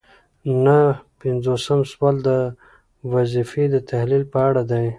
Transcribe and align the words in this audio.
نهه 0.63 0.83
پنځوسم 1.19 1.79
سوال 1.91 2.15
د 2.27 2.29
وظیفې 3.13 3.65
د 3.73 3.75
تحلیل 3.89 4.23
په 4.33 4.39
اړه 4.47 4.61
دی. 4.71 4.85